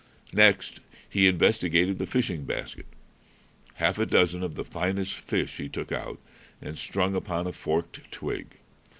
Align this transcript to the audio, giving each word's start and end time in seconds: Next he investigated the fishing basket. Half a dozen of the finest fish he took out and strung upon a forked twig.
Next 0.33 0.79
he 1.07 1.27
investigated 1.27 1.99
the 1.99 2.07
fishing 2.07 2.43
basket. 2.43 2.87
Half 3.75 3.99
a 3.99 4.05
dozen 4.07 4.41
of 4.41 4.55
the 4.55 4.65
finest 4.65 5.13
fish 5.13 5.57
he 5.57 5.69
took 5.69 5.91
out 5.91 6.17
and 6.59 6.75
strung 6.75 7.13
upon 7.13 7.45
a 7.45 7.51
forked 7.53 8.11
twig. 8.11 8.47